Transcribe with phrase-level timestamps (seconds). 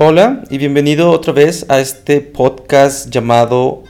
[0.00, 3.82] Hola y bienvenido otra vez a este podcast llamado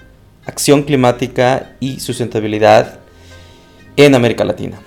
[0.46, 3.00] Acción Climática y Sustentabilidad
[3.95, 4.80] en América Latina.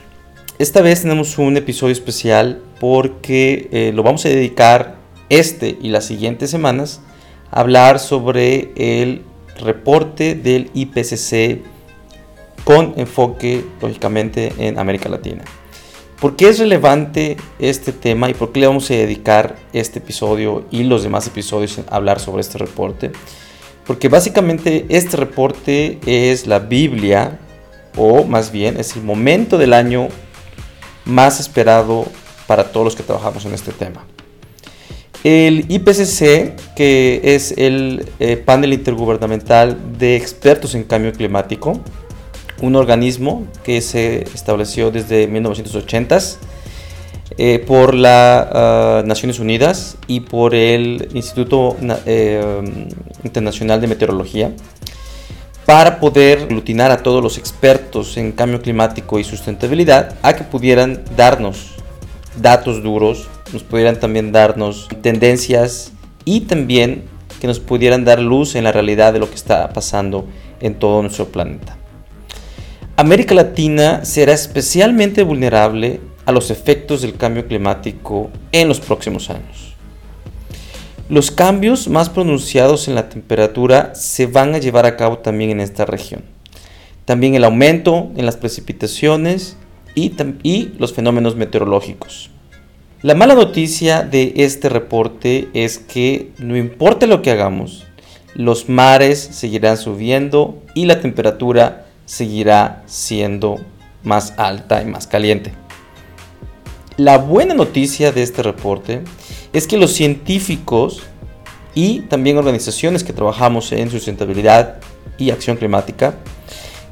[0.58, 4.96] Esta vez tenemos un episodio especial porque eh, lo vamos a dedicar
[5.30, 7.02] este y las siguientes semanas
[7.52, 9.22] a hablar sobre el
[9.60, 11.62] reporte del IPCC
[12.64, 15.44] con enfoque lógicamente en América Latina.
[16.22, 20.66] ¿Por qué es relevante este tema y por qué le vamos a dedicar este episodio
[20.70, 23.12] y los demás episodios a hablar sobre este reporte?
[23.88, 27.40] Porque básicamente este reporte es la Biblia,
[27.98, 30.10] o más bien es el momento del año
[31.06, 32.06] más esperado
[32.46, 34.06] para todos los que trabajamos en este tema.
[35.24, 41.82] El IPCC, que es el eh, panel intergubernamental de expertos en cambio climático,
[42.62, 46.38] un organismo que se estableció desde 1980s
[47.38, 52.62] eh, por las ah, Naciones Unidas y por el Instituto eh,
[53.24, 54.52] Internacional de Meteorología
[55.66, 61.04] para poder aglutinar a todos los expertos en cambio climático y sustentabilidad a que pudieran
[61.16, 61.76] darnos
[62.42, 65.92] datos duros, nos pudieran también darnos tendencias
[66.26, 67.04] y también
[67.40, 70.26] que nos pudieran dar luz en la realidad de lo que está pasando
[70.60, 71.81] en todo nuestro planeta.
[73.02, 79.74] América Latina será especialmente vulnerable a los efectos del cambio climático en los próximos años.
[81.10, 85.62] Los cambios más pronunciados en la temperatura se van a llevar a cabo también en
[85.62, 86.22] esta región.
[87.04, 89.58] También el aumento en las precipitaciones
[89.96, 92.30] y, los fenómenos meteorológicos.
[93.02, 97.84] La mala noticia de este reporte es que no importa lo que hagamos,
[98.36, 103.58] los mares seguirán subiendo y la temperatura seguirá siendo
[104.04, 105.54] más alta y más caliente.
[106.98, 109.02] La buena noticia de este reporte
[109.54, 111.04] es que los científicos
[111.74, 114.82] y también organizaciones que trabajamos en sustentabilidad
[115.18, 116.16] y acción climática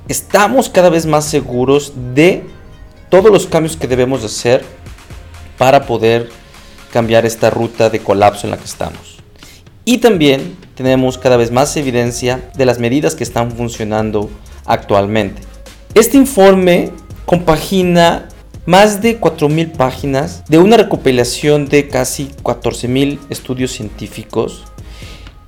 [0.08, 2.46] estamos cada vez más seguros de
[3.10, 4.64] todos los cambios que debemos hacer
[5.58, 6.30] para poder
[6.94, 9.18] cambiar esta ruta de colapso en la que estamos.
[9.84, 14.30] Y también tenemos cada vez más evidencia de las medidas que están funcionando
[14.70, 15.42] actualmente.
[15.94, 16.92] Este informe
[17.26, 18.30] compagina
[18.66, 24.64] más de 4.000 páginas de una recopilación de casi 14.000 estudios científicos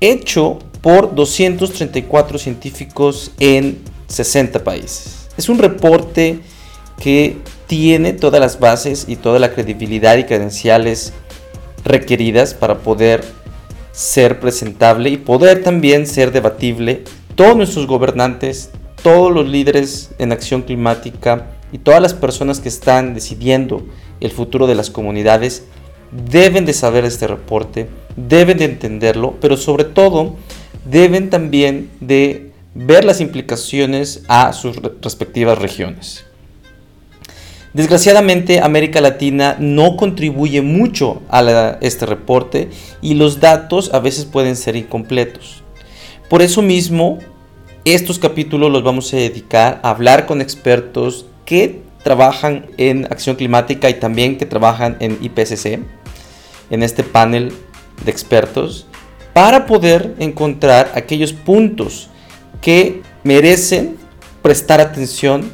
[0.01, 3.77] hecho por 234 científicos en
[4.07, 5.29] 60 países.
[5.37, 6.39] Es un reporte
[6.99, 7.37] que
[7.67, 11.13] tiene todas las bases y toda la credibilidad y credenciales
[11.85, 13.23] requeridas para poder
[13.91, 17.03] ser presentable y poder también ser debatible.
[17.35, 18.71] Todos nuestros gobernantes,
[19.03, 23.85] todos los líderes en acción climática y todas las personas que están decidiendo
[24.19, 25.63] el futuro de las comunidades
[26.11, 30.35] deben de saber este reporte, deben de entenderlo, pero sobre todo
[30.85, 36.25] deben también de ver las implicaciones a sus respectivas regiones.
[37.73, 42.69] Desgraciadamente América Latina no contribuye mucho a este reporte
[43.01, 45.63] y los datos a veces pueden ser incompletos.
[46.29, 47.19] Por eso mismo
[47.85, 53.89] estos capítulos los vamos a dedicar a hablar con expertos que trabajan en acción climática
[53.89, 55.79] y también que trabajan en IPCC,
[56.69, 57.51] en este panel
[58.05, 58.85] de expertos,
[59.33, 62.09] para poder encontrar aquellos puntos
[62.61, 63.97] que merecen
[64.41, 65.51] prestar atención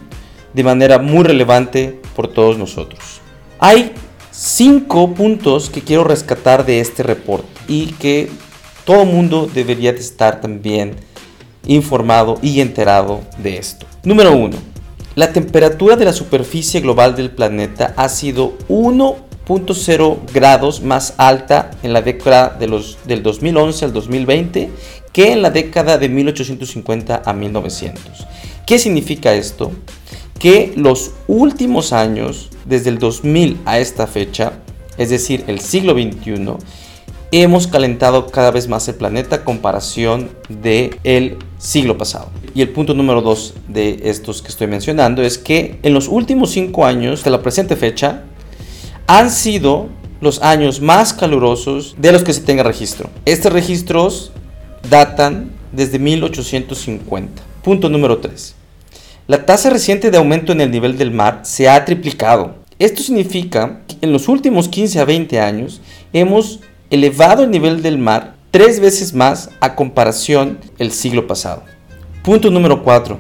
[0.54, 3.22] de manera muy relevante por todos nosotros.
[3.60, 3.94] Hay
[4.32, 8.30] cinco puntos que quiero rescatar de este reporte y que
[8.86, 10.96] todo mundo debería de estar también
[11.68, 13.86] informado y enterado de esto.
[14.04, 14.58] Número 1.
[15.16, 21.94] La temperatura de la superficie global del planeta ha sido 1.0 grados más alta en
[21.94, 24.70] la década de los, del 2011 al 2020
[25.12, 28.28] que en la década de 1850 a 1900.
[28.68, 29.72] ¿Qué significa esto?
[30.38, 34.60] Que los últimos años, desde el 2000 a esta fecha,
[35.00, 36.58] es decir, el siglo XXI,
[37.32, 42.30] hemos calentado cada vez más el planeta comparación del el siglo pasado.
[42.54, 46.52] Y el punto número dos de estos que estoy mencionando es que en los últimos
[46.52, 48.24] cinco años de la presente fecha
[49.08, 49.90] han sido
[50.22, 53.10] los años más calurosos de los que se tenga registro.
[53.26, 54.32] Estos registros
[54.90, 57.42] datan desde 1850.
[57.64, 58.56] Punto número 3.
[59.28, 62.56] La tasa reciente de aumento en el nivel del mar se ha triplicado.
[62.80, 65.82] Esto significa que en los últimos 15 a 20 años
[66.14, 71.62] hemos elevado el nivel del mar tres veces más a comparación el siglo pasado.
[72.24, 73.20] Punto número 4.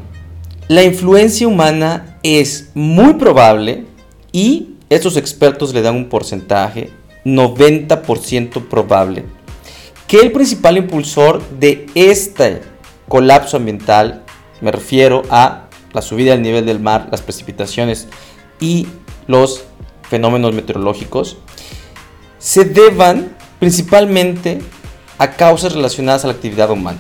[0.68, 3.86] La influencia humana es muy probable
[4.31, 6.89] y estos expertos le dan un porcentaje
[7.24, 9.25] 90% probable
[10.07, 12.63] que el principal impulsor de este
[13.07, 14.24] colapso ambiental,
[14.60, 18.07] me refiero a la subida del nivel del mar, las precipitaciones
[18.60, 18.88] y
[19.28, 19.66] los
[20.10, 21.38] fenómenos meteorológicos,
[22.39, 24.62] se deban principalmente
[25.18, 27.00] a causas relacionadas a la actividad humana.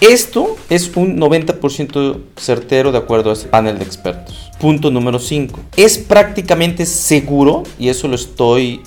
[0.00, 4.50] Esto es un 90% certero de acuerdo a este panel de expertos.
[4.58, 5.60] Punto número 5.
[5.76, 8.82] Es prácticamente seguro, y eso lo estoy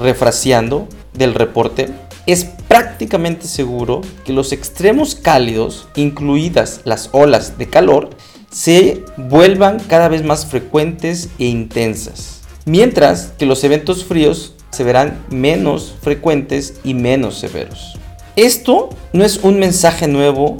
[0.00, 1.90] refraseando del reporte,
[2.26, 8.10] es prácticamente seguro que los extremos cálidos, incluidas las olas de calor,
[8.50, 12.40] se vuelvan cada vez más frecuentes e intensas.
[12.64, 17.98] Mientras que los eventos fríos se verán menos frecuentes y menos severos.
[18.36, 20.58] Esto no es un mensaje nuevo,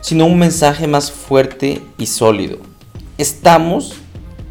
[0.00, 2.58] sino un mensaje más fuerte y sólido.
[3.18, 3.94] Estamos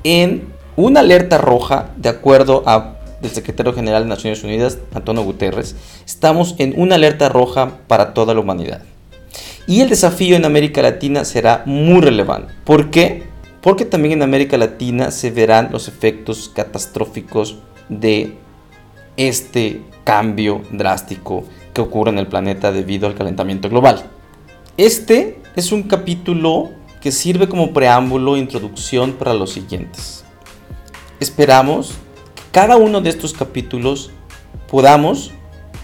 [0.03, 5.75] en una alerta roja, de acuerdo a el secretario general de Naciones Unidas, Antonio Guterres,
[6.05, 8.81] estamos en una alerta roja para toda la humanidad.
[9.67, 12.53] Y el desafío en América Latina será muy relevante.
[12.63, 13.23] ¿Por qué?
[13.61, 17.57] Porque también en América Latina se verán los efectos catastróficos
[17.89, 18.37] de
[19.19, 21.43] este cambio drástico
[21.73, 24.05] que ocurre en el planeta debido al calentamiento global.
[24.77, 26.69] Este es un capítulo
[27.01, 30.23] que sirve como preámbulo e introducción para los siguientes.
[31.19, 31.95] Esperamos
[32.33, 34.09] que cada uno de estos capítulos
[34.71, 35.33] podamos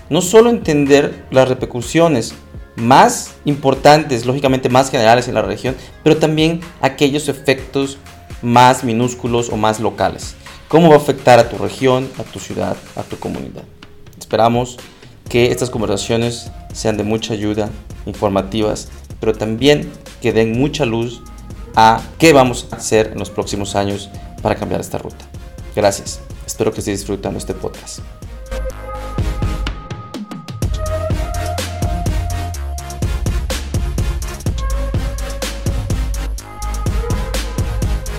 [0.09, 2.35] no solo entender las repercusiones
[2.77, 7.97] más importantes, lógicamente más generales en la región, pero también aquellos efectos
[8.41, 10.37] más minúsculos o más locales.
[10.67, 13.63] ¿Cómo va a afectar a tu región, a tu ciudad, a tu comunidad?
[14.17, 14.77] Esperamos
[15.29, 17.69] que estas conversaciones sean de mucha ayuda,
[18.07, 18.89] informativas,
[19.19, 19.91] pero también
[20.21, 21.21] que den mucha luz
[21.75, 24.09] a qué vamos a hacer en los próximos años
[24.41, 25.25] para cambiar esta ruta.
[25.75, 26.19] Gracias.
[26.47, 27.99] Espero que estés disfrutando este podcast.